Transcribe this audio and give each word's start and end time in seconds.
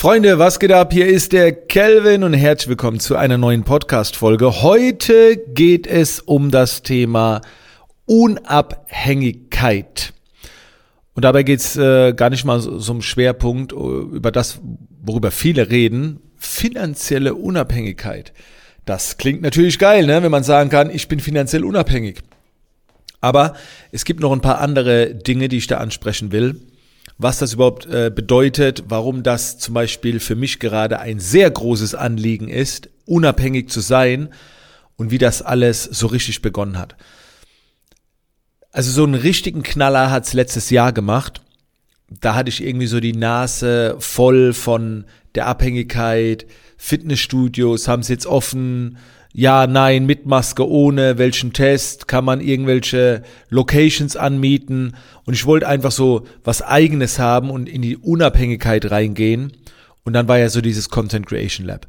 Freunde, 0.00 0.38
was 0.38 0.58
geht 0.58 0.72
ab? 0.72 0.94
Hier 0.94 1.06
ist 1.06 1.32
der 1.32 1.52
Kelvin 1.52 2.24
und 2.24 2.32
herzlich 2.32 2.70
willkommen 2.70 3.00
zu 3.00 3.16
einer 3.16 3.36
neuen 3.36 3.64
Podcast-Folge. 3.64 4.62
Heute 4.62 5.36
geht 5.36 5.86
es 5.86 6.20
um 6.20 6.50
das 6.50 6.82
Thema 6.82 7.42
Unabhängigkeit. 8.06 10.14
Und 11.12 11.26
dabei 11.26 11.42
geht 11.42 11.60
es 11.60 11.76
äh, 11.76 12.14
gar 12.14 12.30
nicht 12.30 12.46
mal 12.46 12.60
so, 12.60 12.78
so 12.78 12.92
um 12.92 13.02
Schwerpunkt 13.02 13.74
äh, 13.74 13.76
über 13.76 14.32
das, 14.32 14.60
worüber 15.02 15.30
viele 15.30 15.68
reden, 15.68 16.20
finanzielle 16.38 17.34
Unabhängigkeit. 17.34 18.32
Das 18.86 19.18
klingt 19.18 19.42
natürlich 19.42 19.78
geil, 19.78 20.06
ne? 20.06 20.22
wenn 20.22 20.30
man 20.30 20.44
sagen 20.44 20.70
kann, 20.70 20.88
ich 20.88 21.08
bin 21.08 21.20
finanziell 21.20 21.62
unabhängig. 21.62 22.20
Aber 23.20 23.52
es 23.92 24.06
gibt 24.06 24.20
noch 24.20 24.32
ein 24.32 24.40
paar 24.40 24.62
andere 24.62 25.14
Dinge, 25.14 25.48
die 25.48 25.58
ich 25.58 25.66
da 25.66 25.76
ansprechen 25.76 26.32
will 26.32 26.58
was 27.22 27.38
das 27.38 27.52
überhaupt 27.52 27.84
äh, 27.84 28.10
bedeutet, 28.14 28.84
warum 28.88 29.22
das 29.22 29.58
zum 29.58 29.74
Beispiel 29.74 30.20
für 30.20 30.36
mich 30.36 30.58
gerade 30.58 31.00
ein 31.00 31.20
sehr 31.20 31.50
großes 31.50 31.94
Anliegen 31.94 32.48
ist, 32.48 32.88
unabhängig 33.04 33.68
zu 33.68 33.80
sein 33.80 34.30
und 34.96 35.10
wie 35.10 35.18
das 35.18 35.42
alles 35.42 35.84
so 35.84 36.06
richtig 36.06 36.40
begonnen 36.40 36.78
hat. 36.78 36.96
Also 38.72 38.90
so 38.90 39.04
einen 39.04 39.16
richtigen 39.16 39.62
Knaller 39.62 40.10
hat's 40.10 40.32
letztes 40.32 40.70
Jahr 40.70 40.94
gemacht. 40.94 41.42
Da 42.08 42.34
hatte 42.34 42.48
ich 42.48 42.64
irgendwie 42.64 42.86
so 42.86 43.00
die 43.00 43.12
Nase 43.12 43.96
voll 43.98 44.54
von 44.54 45.04
der 45.34 45.46
Abhängigkeit. 45.46 46.46
Fitnessstudios 46.78 47.86
haben 47.86 48.00
es 48.00 48.08
jetzt 48.08 48.26
offen, 48.26 48.96
ja, 49.32 49.66
nein, 49.66 50.06
mit 50.06 50.26
Maske, 50.26 50.68
ohne, 50.68 51.16
welchen 51.18 51.52
Test, 51.52 52.08
kann 52.08 52.24
man 52.24 52.40
irgendwelche 52.40 53.22
Locations 53.48 54.16
anmieten. 54.16 54.96
Und 55.24 55.34
ich 55.34 55.46
wollte 55.46 55.68
einfach 55.68 55.92
so 55.92 56.26
was 56.42 56.62
eigenes 56.62 57.18
haben 57.18 57.50
und 57.50 57.68
in 57.68 57.82
die 57.82 57.96
Unabhängigkeit 57.96 58.90
reingehen. 58.90 59.52
Und 60.04 60.14
dann 60.14 60.26
war 60.26 60.38
ja 60.38 60.48
so 60.48 60.60
dieses 60.60 60.88
Content 60.88 61.26
Creation 61.26 61.66
Lab. 61.66 61.86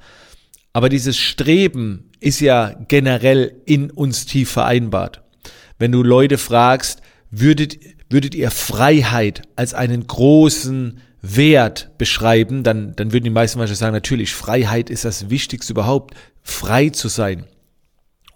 Aber 0.74 0.88
dieses 0.88 1.18
Streben 1.18 2.12
ist 2.20 2.40
ja 2.40 2.76
generell 2.88 3.54
in 3.66 3.90
uns 3.90 4.26
tief 4.26 4.52
vereinbart. 4.52 5.22
Wenn 5.80 5.92
du 5.92 6.04
Leute 6.04 6.38
fragst, 6.38 7.02
würdet, 7.32 7.78
würdet 8.10 8.36
ihr 8.36 8.52
Freiheit 8.52 9.42
als 9.56 9.74
einen 9.74 10.06
großen 10.06 11.00
Wert 11.22 11.92
beschreiben, 11.98 12.64
dann, 12.64 12.96
dann 12.96 13.14
würden 13.14 13.26
die 13.26 13.30
meisten 13.30 13.60
wahrscheinlich 13.60 13.80
sagen, 13.80 13.94
natürlich, 13.94 14.34
Freiheit 14.34 14.90
ist 14.90 15.06
das 15.06 15.30
Wichtigste 15.30 15.74
überhaupt, 15.74 16.16
frei 16.42 16.90
zu 16.90 17.08
sein. 17.08 17.46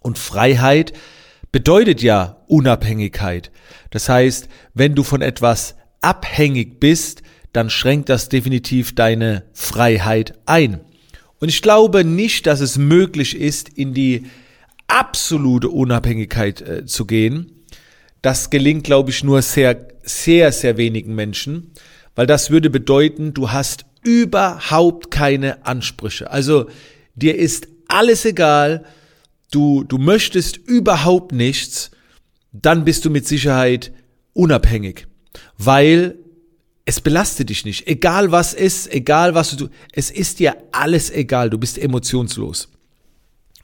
Und 0.02 0.20
Freiheit 0.20 0.94
bedeutet 1.52 2.04
ja 2.04 2.44
Unabhängigkeit. 2.48 3.52
Das 3.90 4.08
heißt, 4.08 4.50
wenn 4.74 4.94
du 4.94 5.04
von 5.04 5.22
etwas 5.22 5.76
abhängig 6.02 6.80
bist, 6.80 7.24
dann 7.54 7.70
schränkt 7.70 8.10
das 8.10 8.30
definitiv 8.30 8.94
deine 8.94 9.46
Freiheit 9.54 10.34
ein. 10.46 10.82
Und 11.40 11.50
ich 11.50 11.62
glaube 11.62 12.04
nicht, 12.04 12.46
dass 12.46 12.60
es 12.60 12.78
möglich 12.78 13.36
ist, 13.36 13.70
in 13.70 13.94
die 13.94 14.26
absolute 14.88 15.70
Unabhängigkeit 15.70 16.62
äh, 16.62 16.86
zu 16.86 17.06
gehen. 17.06 17.64
Das 18.22 18.50
gelingt, 18.50 18.84
glaube 18.84 19.10
ich, 19.10 19.24
nur 19.24 19.42
sehr, 19.42 19.88
sehr, 20.04 20.52
sehr 20.52 20.78
wenigen 20.78 21.16
Menschen 21.16 21.72
weil 22.16 22.28
das 22.28 22.50
würde 22.50 22.70
bedeuten, 22.70 23.34
du 23.34 23.52
hast 23.52 23.86
überhaupt 24.04 25.12
keine 25.12 25.66
Ansprüche. 25.66 26.32
Also 26.32 26.68
dir 27.16 27.36
ist 27.36 27.68
alles 27.88 28.26
egal, 28.26 28.86
du, 29.52 29.84
du 29.84 29.98
möchtest 29.98 30.58
überhaupt 30.58 31.32
nichts, 31.32 31.92
dann 32.52 32.86
bist 32.86 33.06
du 33.06 33.10
mit 33.10 33.28
Sicherheit 33.28 33.92
unabhängig, 34.34 35.08
weil 35.58 36.16
es 36.86 37.02
belastet 37.02 37.50
dich 37.50 37.66
nicht. 37.66 37.88
Egal 37.88 38.32
was 38.32 38.54
ist, 38.54 38.94
egal 38.94 39.34
was 39.34 39.58
du, 39.58 39.70
es 39.92 40.12
ist 40.12 40.40
dir 40.40 40.56
alles 40.72 41.10
egal, 41.10 41.50
du 41.50 41.58
bist 41.58 41.78
emotionslos. 41.78 42.70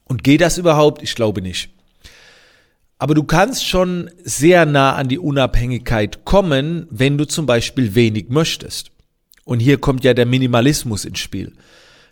Und 0.06 0.24
geht 0.24 0.42
das 0.42 0.58
überhaupt? 0.58 1.02
Ich 1.04 1.16
glaube 1.16 1.42
nicht. 1.42 1.70
Aber 3.02 3.16
du 3.16 3.24
kannst 3.24 3.66
schon 3.66 4.12
sehr 4.24 4.68
nah 4.68 4.94
an 4.94 5.08
die 5.08 5.18
Unabhängigkeit 5.18 6.24
kommen, 6.24 6.86
wenn 6.92 7.18
du 7.18 7.26
zum 7.26 7.48
Beispiel 7.48 7.96
wenig 7.96 8.30
möchtest. 8.30 8.92
Und 9.44 9.60
hier 9.60 9.80
kommt 9.80 10.04
ja 10.04 10.14
der 10.14 10.28
Minimalismus 10.28 11.06
ins 11.06 11.18
Spiel. 11.18 11.54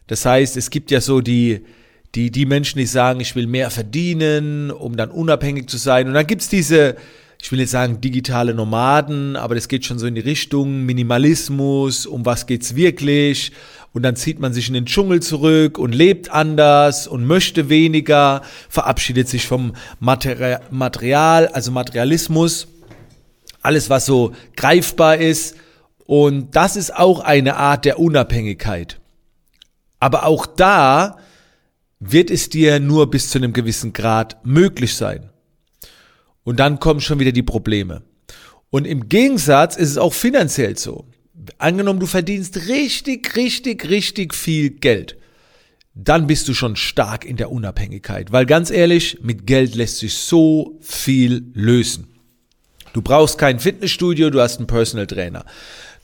Das 0.08 0.26
heißt, 0.26 0.58
es 0.58 0.72
gibt 0.72 0.90
ja 0.90 1.00
so 1.00 1.22
die, 1.22 1.64
die, 2.16 2.32
die 2.32 2.48
Menschen, 2.48 2.80
die 2.80 2.88
sagen, 2.88 3.20
ich 3.20 3.36
will 3.36 3.46
mehr 3.46 3.70
verdienen, 3.70 4.72
um 4.72 4.98
dann 4.98 5.12
unabhängig 5.12 5.70
zu 5.70 5.78
sein. 5.78 6.08
Und 6.08 6.16
dann 6.16 6.26
gibt's 6.26 6.50
diese, 6.50 6.96
ich 7.42 7.52
will 7.52 7.60
jetzt 7.60 7.72
sagen, 7.72 8.02
digitale 8.02 8.54
Nomaden, 8.54 9.36
aber 9.36 9.56
das 9.56 9.68
geht 9.68 9.86
schon 9.86 9.98
so 9.98 10.08
in 10.08 10.16
die 10.16 10.22
Richtung 10.22 10.86
Minimalismus, 10.86 12.06
um 12.06 12.26
was 12.26 12.46
geht's 12.46 12.76
wirklich? 12.76 13.54
und 13.94 14.04
dann 14.04 14.16
zieht 14.16 14.40
man 14.40 14.54
sich 14.54 14.68
in 14.68 14.74
den 14.74 14.86
Dschungel 14.86 15.22
zurück 15.22 15.78
und 15.78 15.94
lebt 15.94 16.30
anders 16.30 17.08
und 17.08 17.26
möchte 17.26 17.70
weniger, 17.70 18.42
verabschiedet 18.70 19.28
sich 19.28 19.48
vom 19.48 19.74
Material, 20.00 21.48
also 21.48 21.72
Materialismus, 21.72 22.68
alles 23.62 23.90
was 23.90 24.06
so 24.06 24.34
greifbar 24.56 25.18
ist 25.18 25.56
und 26.06 26.56
das 26.56 26.76
ist 26.76 26.96
auch 26.96 27.20
eine 27.20 27.56
Art 27.58 27.86
der 27.86 28.00
Unabhängigkeit. 28.00 29.00
Aber 30.00 30.26
auch 30.26 30.46
da 30.46 31.18
wird 32.00 32.32
es 32.32 32.50
dir 32.50 32.80
nur 32.80 33.12
bis 33.12 33.30
zu 33.30 33.38
einem 33.38 33.54
gewissen 33.54 33.92
Grad 33.92 34.38
möglich 34.46 34.96
sein. 34.96 35.30
Und 36.44 36.60
dann 36.60 36.80
kommen 36.80 37.02
schon 37.02 37.20
wieder 37.20 37.32
die 37.32 37.44
Probleme. 37.44 38.02
Und 38.70 38.86
im 38.86 39.10
Gegensatz 39.10 39.76
ist 39.76 39.90
es 39.90 39.98
auch 39.98 40.14
finanziell 40.14 40.78
so 40.78 41.06
angenommen, 41.58 42.00
du 42.00 42.06
verdienst 42.06 42.68
richtig, 42.68 43.36
richtig, 43.36 43.90
richtig 43.90 44.36
viel 44.36 44.70
Geld, 44.70 45.18
dann 45.96 46.28
bist 46.28 46.48
du 46.48 46.54
schon 46.54 46.76
stark 46.76 47.26
in 47.26 47.38
der 47.38 47.52
Unabhängigkeit. 47.52 48.32
Weil 48.32 48.46
ganz 48.46 48.70
ehrlich, 48.70 49.20
mit 49.22 49.48
Geld 49.48 49.76
lässt 49.76 49.98
sich 49.98 50.14
so 50.14 50.78
viel 50.82 51.44
lösen. 51.54 52.08
Du 52.94 53.02
brauchst 53.02 53.38
kein 53.38 53.60
Fitnessstudio, 53.60 54.30
du 54.30 54.40
hast 54.40 54.58
einen 54.58 54.68
Personal 54.68 55.08
Trainer. 55.08 55.46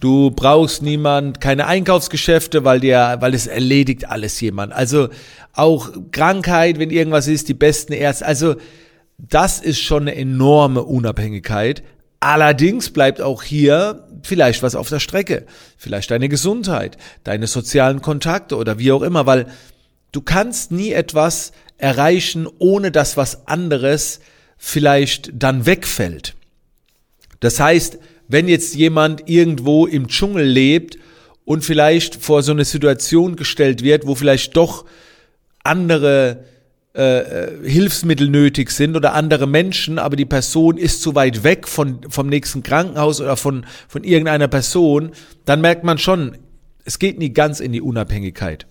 Du 0.01 0.29
brauchst 0.31 0.81
niemand, 0.81 1.40
keine 1.40 1.68
Einkaufsgeschäfte, 1.68 2.63
weil 2.66 2.81
dir, 2.81 3.18
weil 3.22 3.34
es 3.34 3.47
erledigt 3.47 4.09
alles 4.09 4.40
jemand. 4.41 4.74
Also 4.74 5.09
auch 5.53 5.90
Krankheit, 6.12 6.78
wenn 6.78 6.90
irgendwas 6.90 7.28
ist, 7.28 7.47
die 7.47 7.53
besten 7.53 7.94
Ärzte. 7.94 8.25
Also 8.25 8.56
das 9.18 9.59
ist 9.59 9.80
schon 9.80 10.03
eine 10.03 10.16
enorme 10.16 10.84
Unabhängigkeit. 10.84 11.84
Allerdings 12.20 12.90
bleibt 12.90 13.22
auch 13.22 13.44
hier 13.44 14.08
vielleicht 14.24 14.64
was 14.64 14.76
auf 14.76 14.90
der 14.90 15.00
Strecke. 15.00 15.46
Vielleicht 15.78 16.12
deine 16.12 16.30
Gesundheit, 16.30 16.98
deine 17.24 17.48
sozialen 17.48 18.02
Kontakte 18.02 18.58
oder 18.58 18.80
wie 18.80 18.92
auch 18.92 19.04
immer, 19.04 19.25
weil 19.25 19.48
du 20.12 20.22
kannst 20.22 20.72
nie 20.72 20.92
etwas 20.92 21.52
erreichen, 21.78 22.48
ohne 22.58 22.92
dass 22.92 23.18
was 23.18 23.48
anderes 23.48 24.20
vielleicht 24.58 25.31
dann 25.34 25.66
wegfällt. 25.66 26.36
Das 27.40 27.59
heißt, 27.59 28.00
wenn 28.28 28.48
jetzt 28.48 28.75
jemand 28.75 29.30
irgendwo 29.30 29.86
im 29.86 30.08
Dschungel 30.08 30.46
lebt 30.46 30.98
und 31.44 31.64
vielleicht 31.64 32.16
vor 32.16 32.42
so 32.42 32.52
eine 32.52 32.66
Situation 32.66 33.36
gestellt 33.36 33.84
wird, 33.84 34.08
wo 34.08 34.16
vielleicht 34.16 34.58
doch 34.58 34.86
andere 35.64 36.46
Hilfsmittel 36.95 38.29
nötig 38.29 38.72
sind 38.72 38.95
oder 38.95 39.13
andere 39.13 39.47
Menschen, 39.47 40.00
aber 40.00 40.16
die 40.16 40.25
Person 40.25 40.78
ist 40.78 41.01
zu 41.01 41.13
weit 41.13 41.44
weg 41.44 41.67
von, 41.67 42.00
vom 42.07 42.28
nächsten 42.28 42.63
Krankenhaus 42.63 43.19
oder 43.19 43.35
von, 43.35 43.66
von 43.89 44.06
irgendeiner 44.06 44.47
Person, 44.47 45.11
dann 45.44 45.59
merkt 45.59 45.83
man 45.83 45.97
schon, 45.97 46.38
es 46.85 46.97
geht 46.97 47.19
nie 47.19 47.33
ganz 47.33 47.59
in 47.59 47.73
die 47.73 47.81
Unabhängigkeit. 47.81 48.67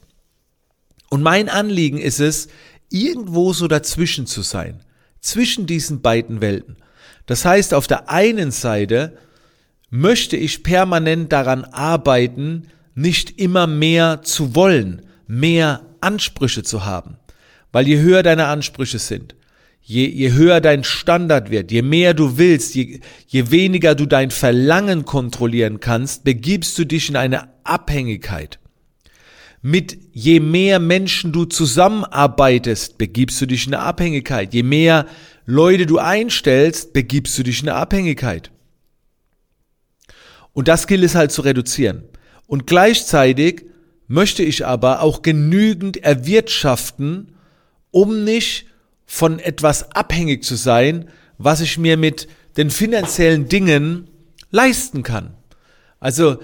Und 1.10 1.22
mein 1.22 1.50
Anliegen 1.50 1.98
ist 1.98 2.20
es, 2.20 2.48
irgendwo 2.90 3.52
so 3.52 3.68
dazwischen 3.68 4.26
zu 4.26 4.40
sein, 4.40 4.80
zwischen 5.20 5.66
diesen 5.66 6.00
beiden 6.00 6.40
Welten. 6.40 6.76
Das 7.26 7.44
heißt, 7.44 7.74
auf 7.74 7.86
der 7.86 8.08
einen 8.08 8.50
Seite 8.50 9.18
möchte 9.90 10.36
ich 10.36 10.62
permanent 10.62 11.32
daran 11.32 11.64
arbeiten, 11.64 12.68
nicht 12.94 13.38
immer 13.38 13.66
mehr 13.66 14.22
zu 14.22 14.54
wollen, 14.54 15.02
mehr 15.26 15.82
Ansprüche 16.00 16.62
zu 16.62 16.84
haben. 16.84 17.18
Weil 17.74 17.88
je 17.88 17.98
höher 17.98 18.22
deine 18.22 18.46
Ansprüche 18.46 19.00
sind, 19.00 19.34
je, 19.82 20.06
je 20.06 20.32
höher 20.32 20.60
dein 20.60 20.84
Standard 20.84 21.50
wird, 21.50 21.72
je 21.72 21.82
mehr 21.82 22.14
du 22.14 22.38
willst, 22.38 22.76
je, 22.76 23.00
je 23.26 23.50
weniger 23.50 23.96
du 23.96 24.06
dein 24.06 24.30
Verlangen 24.30 25.04
kontrollieren 25.04 25.80
kannst, 25.80 26.22
begibst 26.22 26.78
du 26.78 26.84
dich 26.84 27.08
in 27.08 27.16
eine 27.16 27.48
Abhängigkeit. 27.64 28.60
Mit 29.60 29.98
je 30.12 30.38
mehr 30.38 30.78
Menschen 30.78 31.32
du 31.32 31.46
zusammenarbeitest, 31.46 32.96
begibst 32.96 33.40
du 33.40 33.46
dich 33.46 33.66
in 33.66 33.74
eine 33.74 33.82
Abhängigkeit. 33.82 34.54
Je 34.54 34.62
mehr 34.62 35.06
Leute 35.44 35.86
du 35.86 35.98
einstellst, 35.98 36.92
begibst 36.92 37.36
du 37.36 37.42
dich 37.42 37.60
in 37.60 37.68
eine 37.68 37.78
Abhängigkeit. 37.78 38.52
Und 40.52 40.68
das 40.68 40.86
gilt 40.86 41.02
es 41.02 41.16
halt 41.16 41.32
zu 41.32 41.42
reduzieren. 41.42 42.04
Und 42.46 42.68
gleichzeitig 42.68 43.64
möchte 44.06 44.44
ich 44.44 44.64
aber 44.64 45.02
auch 45.02 45.22
genügend 45.22 45.96
erwirtschaften, 45.96 47.32
um 47.94 48.24
nicht 48.24 48.66
von 49.06 49.38
etwas 49.38 49.92
abhängig 49.92 50.42
zu 50.42 50.56
sein, 50.56 51.08
was 51.38 51.60
ich 51.60 51.78
mir 51.78 51.96
mit 51.96 52.26
den 52.56 52.70
finanziellen 52.70 53.48
Dingen 53.48 54.10
leisten 54.50 55.04
kann. 55.04 55.34
Also 56.00 56.38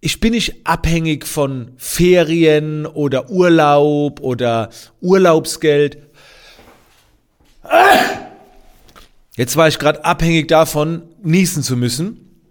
ich 0.00 0.20
bin 0.20 0.32
nicht 0.32 0.66
abhängig 0.66 1.26
von 1.26 1.72
Ferien 1.78 2.84
oder 2.84 3.30
Urlaub 3.30 4.20
oder 4.20 4.68
Urlaubsgeld. 5.00 5.98
Jetzt 9.36 9.56
war 9.56 9.68
ich 9.68 9.78
gerade 9.78 10.04
abhängig 10.04 10.48
davon, 10.48 11.02
niesen 11.22 11.62
zu 11.62 11.76
müssen. 11.78 12.42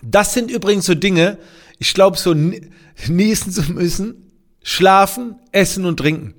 Das 0.00 0.32
sind 0.32 0.48
übrigens 0.48 0.86
so 0.86 0.94
Dinge, 0.94 1.38
ich 1.80 1.92
glaube, 1.92 2.18
so 2.18 2.34
niesen 2.34 3.50
zu 3.50 3.72
müssen, 3.72 4.30
schlafen, 4.62 5.34
essen 5.50 5.86
und 5.86 5.96
trinken. 5.96 6.34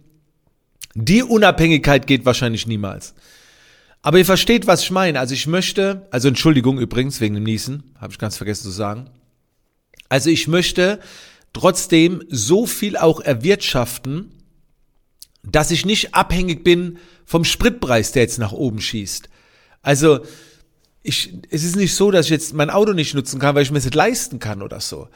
Die 0.95 1.24
Unabhängigkeit 1.24 2.07
geht 2.07 2.25
wahrscheinlich 2.25 2.68
niemals. 2.68 3.13
Aber 4.01 4.18
ihr 4.18 4.25
versteht, 4.25 4.68
was 4.68 4.84
ich 4.84 4.92
meine. 4.92 5.19
Also 5.19 5.34
ich 5.34 5.48
möchte, 5.48 6.07
also 6.12 6.28
Entschuldigung 6.28 6.78
übrigens 6.78 7.22
wegen 7.22 7.36
dem 7.36 7.44
Niesen, 7.44 7.95
habe 8.00 8.12
ich 8.12 8.19
ganz 8.19 8.38
vergessen 8.38 8.63
zu 8.63 8.72
sagen. 8.72 9.10
Also 10.10 10.30
ich 10.30 10.48
möchte 10.48 11.00
trotzdem 11.54 12.24
so 12.30 12.66
viel 12.66 12.98
auch 12.98 13.22
erwirtschaften, 13.22 14.31
dass 15.44 15.72
ich 15.72 15.86
nicht 15.86 16.13
abhängig 16.13 16.63
bin 16.63 16.98
vom 17.25 17.46
Spritpreis, 17.46 18.12
der 18.12 18.24
jetzt 18.24 18.39
nach 18.39 18.51
oben 18.51 18.81
schießt. 18.81 19.30
Also 19.81 20.19
ich, 21.01 21.34
es 21.50 21.63
ist 21.63 21.75
nicht 21.75 21.96
so, 21.96 22.12
dass 22.12 22.28
ich 22.28 22.31
jetzt 22.31 22.54
mein 22.54 22.69
Auto 22.69 22.94
nicht 22.94 23.13
nutzen 23.13 23.39
kann, 23.39 23.56
weil 23.56 23.63
ich 23.63 23.72
mir 23.72 23.78
es 23.78 23.86
nicht 23.86 23.96
leisten 23.96 24.39
kann 24.39 24.62
oder 24.62 24.80
so. 24.80 25.10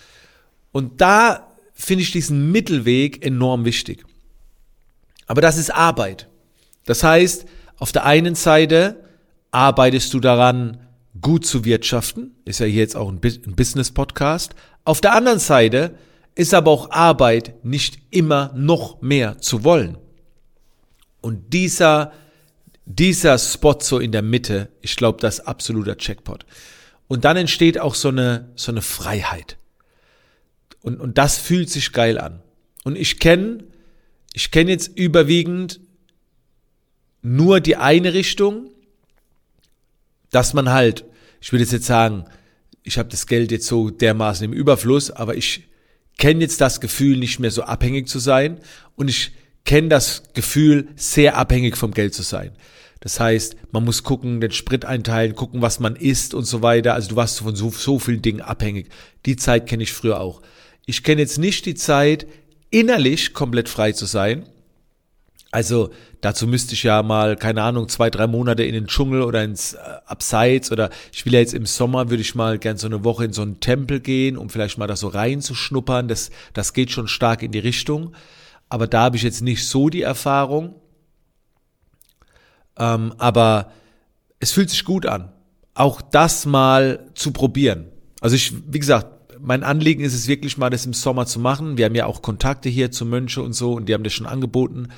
Und 0.71 1.01
da 1.01 1.47
finde 1.73 2.03
ich 2.03 2.11
diesen 2.11 2.51
Mittelweg 2.51 3.25
enorm 3.25 3.65
wichtig. 3.65 4.05
Aber 5.27 5.41
das 5.41 5.57
ist 5.57 5.69
Arbeit. 5.69 6.27
Das 6.85 7.03
heißt, 7.03 7.45
auf 7.77 7.91
der 7.91 8.05
einen 8.05 8.35
Seite 8.35 9.03
arbeitest 9.51 10.13
du 10.13 10.19
daran, 10.19 10.87
gut 11.21 11.45
zu 11.45 11.65
wirtschaften, 11.65 12.35
ist 12.45 12.59
ja 12.59 12.65
hier 12.65 12.81
jetzt 12.81 12.95
auch 12.95 13.09
ein 13.09 13.19
Business-Podcast. 13.19 14.55
Auf 14.83 15.01
der 15.01 15.13
anderen 15.13 15.39
Seite 15.39 15.95
ist 16.35 16.53
aber 16.53 16.71
auch 16.71 16.91
Arbeit 16.91 17.55
nicht 17.63 17.99
immer 18.11 18.53
noch 18.55 19.01
mehr 19.01 19.39
zu 19.39 19.63
wollen. 19.63 19.97
Und 21.21 21.53
dieser, 21.53 22.13
dieser 22.85 23.37
Spot 23.37 23.77
so 23.81 23.99
in 23.99 24.11
der 24.11 24.21
Mitte, 24.21 24.69
ich 24.81 24.95
glaube, 24.95 25.19
das 25.19 25.39
ist 25.39 25.47
absoluter 25.47 25.97
Checkpot. 25.97 26.45
Und 27.07 27.25
dann 27.25 27.37
entsteht 27.37 27.79
auch 27.79 27.95
so 27.95 28.09
eine, 28.09 28.51
so 28.55 28.71
eine 28.71 28.81
Freiheit. 28.81 29.57
Und, 30.81 30.99
und 30.99 31.17
das 31.17 31.37
fühlt 31.37 31.69
sich 31.69 31.91
geil 31.91 32.19
an. 32.19 32.41
Und 32.83 32.95
ich 32.95 33.19
kenne, 33.19 33.63
ich 34.33 34.51
kenne 34.51 34.71
jetzt 34.71 34.97
überwiegend 34.97 35.79
nur 37.21 37.59
die 37.59 37.75
eine 37.75 38.13
Richtung, 38.13 38.69
dass 40.31 40.53
man 40.53 40.69
halt, 40.69 41.05
ich 41.41 41.51
will 41.51 41.61
jetzt 41.61 41.83
sagen, 41.83 42.25
ich 42.83 42.97
habe 42.97 43.09
das 43.09 43.27
Geld 43.27 43.51
jetzt 43.51 43.67
so 43.67 43.89
dermaßen 43.89 44.45
im 44.45 44.53
Überfluss, 44.53 45.11
aber 45.11 45.35
ich 45.35 45.67
kenne 46.17 46.41
jetzt 46.41 46.61
das 46.61 46.79
Gefühl, 46.79 47.17
nicht 47.17 47.39
mehr 47.39 47.51
so 47.51 47.63
abhängig 47.63 48.07
zu 48.07 48.19
sein 48.19 48.59
und 48.95 49.09
ich 49.09 49.33
kenne 49.65 49.89
das 49.89 50.23
Gefühl, 50.33 50.87
sehr 50.95 51.37
abhängig 51.37 51.75
vom 51.75 51.91
Geld 51.91 52.13
zu 52.13 52.23
sein. 52.23 52.51
Das 53.01 53.19
heißt, 53.19 53.55
man 53.71 53.85
muss 53.85 54.03
gucken, 54.03 54.41
den 54.41 54.51
Sprit 54.51 54.85
einteilen, 54.85 55.35
gucken, 55.35 55.61
was 55.61 55.79
man 55.79 55.95
isst 55.95 56.33
und 56.33 56.45
so 56.45 56.61
weiter. 56.61 56.93
Also 56.93 57.09
du 57.09 57.15
warst 57.15 57.39
von 57.39 57.55
so, 57.55 57.69
so 57.69 57.99
vielen 57.99 58.21
Dingen 58.21 58.41
abhängig. 58.41 58.89
Die 59.25 59.35
Zeit 59.35 59.67
kenne 59.67 59.83
ich 59.83 59.93
früher 59.93 60.19
auch. 60.19 60.41
Ich 60.85 61.03
kenne 61.03 61.21
jetzt 61.21 61.37
nicht 61.37 61.65
die 61.65 61.75
Zeit, 61.75 62.25
innerlich 62.69 63.33
komplett 63.33 63.69
frei 63.69 63.91
zu 63.91 64.05
sein. 64.05 64.47
Also 65.51 65.91
dazu 66.21 66.45
müsste 66.45 66.73
ich 66.73 66.83
ja 66.83 67.01
mal, 67.03 67.37
keine 67.37 67.63
Ahnung, 67.63 67.87
zwei, 67.87 68.09
drei 68.09 68.27
Monate 68.27 68.63
in 68.63 68.73
den 68.73 68.87
Dschungel 68.87 69.21
oder 69.21 69.43
ins 69.43 69.73
äh, 69.73 69.77
Abseits 70.05 70.71
oder 70.71 70.89
ich 71.13 71.25
will 71.25 71.33
ja 71.33 71.39
jetzt 71.39 71.53
im 71.53 71.65
Sommer, 71.65 72.09
würde 72.09 72.21
ich 72.21 72.35
mal 72.35 72.59
gern 72.59 72.77
so 72.77 72.87
eine 72.87 73.03
Woche 73.03 73.25
in 73.25 73.33
so 73.33 73.41
einen 73.41 73.59
Tempel 73.59 73.99
gehen, 74.01 74.37
um 74.37 74.49
vielleicht 74.49 74.77
mal 74.77 74.87
da 74.87 74.95
so 74.95 75.07
reinzuschnuppern. 75.07 76.07
Das, 76.07 76.31
das 76.53 76.73
geht 76.73 76.91
schon 76.91 77.07
stark 77.07 77.43
in 77.43 77.51
die 77.51 77.59
Richtung. 77.59 78.13
Aber 78.69 78.87
da 78.87 79.03
habe 79.03 79.15
ich 79.15 79.23
jetzt 79.23 79.41
nicht 79.41 79.65
so 79.67 79.89
die 79.89 80.01
Erfahrung. 80.01 80.75
Ähm, 82.77 83.13
aber 83.17 83.71
es 84.39 84.51
fühlt 84.51 84.69
sich 84.69 84.83
gut 84.83 85.05
an, 85.05 85.31
auch 85.73 86.01
das 86.01 86.45
mal 86.45 87.09
zu 87.15 87.31
probieren. 87.31 87.87
Also 88.21 88.35
ich, 88.35 88.53
wie 88.67 88.79
gesagt, 88.79 89.16
mein 89.39 89.63
Anliegen 89.63 90.03
ist 90.03 90.13
es 90.13 90.27
wirklich 90.27 90.57
mal, 90.57 90.69
das 90.69 90.85
im 90.85 90.93
Sommer 90.93 91.25
zu 91.25 91.39
machen. 91.39 91.77
Wir 91.77 91.85
haben 91.85 91.95
ja 91.95 92.05
auch 92.05 92.21
Kontakte 92.21 92.69
hier 92.69 92.91
zu 92.91 93.05
Mönche 93.05 93.41
und 93.41 93.53
so 93.53 93.73
und 93.73 93.87
die 93.87 93.93
haben 93.93 94.03
das 94.03 94.13
schon 94.13 94.27
angeboten. 94.27 94.89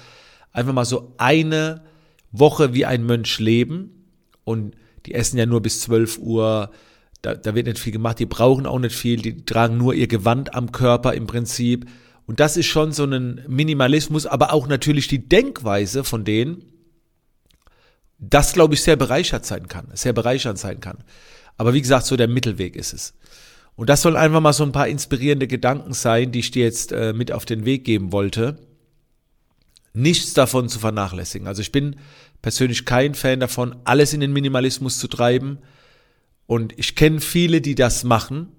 Einfach 0.51 0.73
mal 0.73 0.85
so 0.85 1.13
eine 1.17 1.83
Woche 2.31 2.73
wie 2.73 2.85
ein 2.85 3.05
Mönch 3.05 3.39
leben 3.39 4.05
und 4.43 4.75
die 5.05 5.13
essen 5.13 5.37
ja 5.37 5.45
nur 5.45 5.61
bis 5.61 5.81
12 5.81 6.19
Uhr. 6.19 6.71
Da, 7.21 7.35
da 7.35 7.55
wird 7.55 7.67
nicht 7.67 7.79
viel 7.79 7.93
gemacht. 7.93 8.19
Die 8.19 8.25
brauchen 8.25 8.65
auch 8.65 8.79
nicht 8.79 8.95
viel. 8.95 9.21
Die 9.21 9.45
tragen 9.45 9.77
nur 9.77 9.93
ihr 9.93 10.07
Gewand 10.07 10.55
am 10.55 10.71
Körper 10.71 11.13
im 11.13 11.27
Prinzip. 11.27 11.85
Und 12.25 12.39
das 12.39 12.57
ist 12.57 12.67
schon 12.67 12.91
so 12.91 13.05
ein 13.05 13.41
Minimalismus, 13.47 14.25
aber 14.25 14.53
auch 14.53 14.67
natürlich 14.67 15.07
die 15.07 15.27
Denkweise 15.27 16.03
von 16.03 16.23
denen, 16.23 16.63
das 18.19 18.53
glaube 18.53 18.75
ich 18.75 18.83
sehr 18.83 18.97
bereichert 18.97 19.45
sein 19.45 19.67
kann, 19.67 19.87
sehr 19.93 20.13
bereichernd 20.13 20.59
sein 20.59 20.79
kann. 20.79 21.03
Aber 21.57 21.73
wie 21.73 21.81
gesagt, 21.81 22.05
so 22.05 22.15
der 22.17 22.27
Mittelweg 22.27 22.75
ist 22.75 22.93
es. 22.93 23.13
Und 23.79 23.89
das 23.89 24.01
soll 24.01 24.17
einfach 24.17 24.41
mal 24.41 24.51
so 24.51 24.65
ein 24.65 24.73
paar 24.73 24.89
inspirierende 24.89 25.47
Gedanken 25.47 25.93
sein, 25.93 26.33
die 26.33 26.39
ich 26.39 26.51
dir 26.51 26.65
jetzt 26.65 26.91
äh, 26.91 27.13
mit 27.13 27.31
auf 27.31 27.45
den 27.45 27.63
Weg 27.63 27.85
geben 27.85 28.11
wollte. 28.11 28.57
Nichts 29.93 30.33
davon 30.33 30.67
zu 30.67 30.79
vernachlässigen. 30.79 31.47
Also 31.47 31.61
ich 31.61 31.71
bin 31.71 31.95
persönlich 32.41 32.83
kein 32.83 33.15
Fan 33.15 33.39
davon, 33.39 33.77
alles 33.85 34.11
in 34.11 34.19
den 34.19 34.33
Minimalismus 34.33 34.99
zu 34.99 35.07
treiben. 35.07 35.59
Und 36.45 36.77
ich 36.77 36.97
kenne 36.97 37.21
viele, 37.21 37.61
die 37.61 37.73
das 37.73 38.03
machen, 38.03 38.49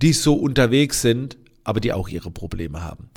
die 0.00 0.12
so 0.12 0.34
unterwegs 0.34 1.02
sind, 1.02 1.38
aber 1.64 1.80
die 1.80 1.92
auch 1.92 2.08
ihre 2.08 2.30
Probleme 2.30 2.84
haben. 2.84 3.10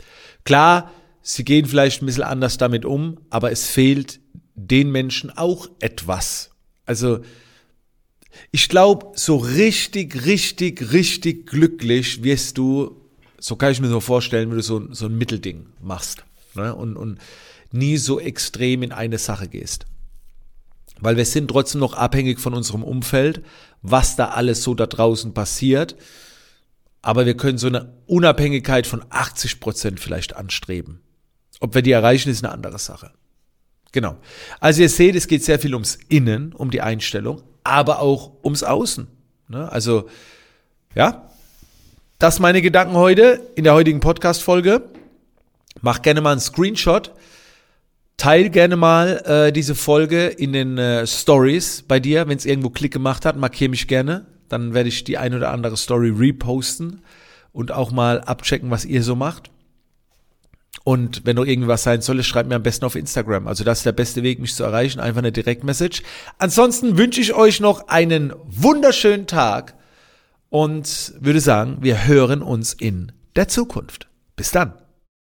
Klar, 0.45 0.89
sie 1.21 1.45
gehen 1.45 1.67
vielleicht 1.67 2.01
ein 2.01 2.07
bisschen 2.07 2.23
anders 2.23 2.57
damit 2.57 2.85
um, 2.85 3.19
aber 3.29 3.51
es 3.51 3.67
fehlt 3.67 4.19
den 4.55 4.91
Menschen 4.91 5.29
auch 5.29 5.67
etwas. 5.79 6.49
Also 6.87 7.19
ich 8.51 8.69
glaube, 8.69 9.11
so 9.15 9.37
richtig, 9.37 10.25
richtig, 10.25 10.91
richtig 10.91 11.47
glücklich 11.47 12.23
wirst 12.23 12.57
du, 12.57 13.01
so 13.39 13.55
kann 13.55 13.71
ich 13.71 13.81
mir 13.81 13.89
so 13.89 13.99
vorstellen, 13.99 14.49
wenn 14.49 14.57
du 14.57 14.63
so, 14.63 14.93
so 14.93 15.05
ein 15.05 15.17
Mittelding 15.17 15.67
machst 15.81 16.23
ne? 16.55 16.73
und, 16.73 16.97
und 16.97 17.19
nie 17.71 17.97
so 17.97 18.19
extrem 18.19 18.83
in 18.83 18.91
eine 18.91 19.17
Sache 19.17 19.47
gehst. 19.47 19.85
Weil 20.99 21.17
wir 21.17 21.25
sind 21.25 21.49
trotzdem 21.49 21.81
noch 21.81 21.93
abhängig 21.93 22.39
von 22.39 22.53
unserem 22.53 22.83
Umfeld, 22.83 23.43
was 23.81 24.15
da 24.15 24.29
alles 24.29 24.63
so 24.63 24.73
da 24.73 24.87
draußen 24.87 25.33
passiert. 25.33 25.95
Aber 27.01 27.25
wir 27.25 27.37
können 27.37 27.57
so 27.57 27.67
eine 27.67 27.93
Unabhängigkeit 28.07 28.87
von 28.87 29.03
80 29.09 29.59
Prozent 29.59 29.99
vielleicht 29.99 30.35
anstreben. 30.35 31.01
Ob 31.59 31.75
wir 31.75 31.81
die 31.81 31.91
erreichen, 31.91 32.29
ist 32.29 32.43
eine 32.43 32.53
andere 32.53 32.79
Sache. 32.79 33.11
Genau. 33.91 34.17
Also 34.59 34.81
ihr 34.81 34.89
seht, 34.89 35.15
es 35.15 35.27
geht 35.27 35.43
sehr 35.43 35.59
viel 35.59 35.73
ums 35.73 35.97
Innen, 36.09 36.53
um 36.53 36.71
die 36.71 36.81
Einstellung, 36.81 37.43
aber 37.65 37.99
auch 37.99 38.31
ums 38.43 38.63
Außen. 38.63 39.07
Ne? 39.49 39.71
Also, 39.71 40.07
ja, 40.93 41.29
das 42.19 42.39
meine 42.39 42.61
Gedanken 42.61 42.95
heute 42.95 43.41
in 43.55 43.65
der 43.65 43.73
heutigen 43.73 43.99
Podcast-Folge. 43.99 44.83
Mach 45.81 46.01
gerne 46.01 46.21
mal 46.21 46.31
einen 46.31 46.39
Screenshot. 46.39 47.11
Teil 48.17 48.49
gerne 48.49 48.77
mal 48.77 49.17
äh, 49.25 49.51
diese 49.51 49.75
Folge 49.75 50.27
in 50.27 50.53
den 50.53 50.77
äh, 50.77 51.05
Stories 51.05 51.83
bei 51.85 51.99
dir, 51.99 52.29
wenn 52.29 52.37
es 52.37 52.45
irgendwo 52.45 52.69
Klick 52.69 52.93
gemacht 52.93 53.25
hat. 53.25 53.35
Markiere 53.35 53.69
mich 53.69 53.87
gerne. 53.87 54.25
Dann 54.47 54.73
werde 54.73 54.89
ich 54.89 55.03
die 55.03 55.17
ein 55.17 55.33
oder 55.33 55.51
andere 55.51 55.75
Story 55.75 56.13
reposten 56.15 57.01
und 57.51 57.71
auch 57.71 57.91
mal 57.91 58.21
abchecken, 58.21 58.71
was 58.71 58.85
ihr 58.85 59.03
so 59.03 59.15
macht. 59.15 59.49
Und 60.85 61.25
wenn 61.25 61.35
noch 61.35 61.45
irgendwas 61.45 61.81
sein 61.81 62.01
soll, 62.01 62.21
schreibt 62.21 62.47
mir 62.47 62.55
am 62.55 62.61
besten 62.61 62.85
auf 62.85 62.95
Instagram. 62.95 63.47
Also 63.47 63.63
das 63.63 63.79
ist 63.79 63.87
der 63.87 63.91
beste 63.91 64.21
Weg, 64.21 64.39
mich 64.39 64.53
zu 64.53 64.63
erreichen. 64.63 64.99
Einfach 64.99 65.17
eine 65.17 65.31
Direktmessage. 65.31 66.03
Ansonsten 66.37 66.95
wünsche 66.95 67.19
ich 67.19 67.33
euch 67.33 67.59
noch 67.59 67.87
einen 67.87 68.33
wunderschönen 68.45 69.25
Tag 69.25 69.73
und 70.49 71.15
würde 71.19 71.39
sagen, 71.39 71.77
wir 71.81 72.05
hören 72.05 72.43
uns 72.43 72.73
in 72.73 73.11
der 73.35 73.47
Zukunft. 73.47 74.07
Bis 74.35 74.51
dann. 74.51 74.73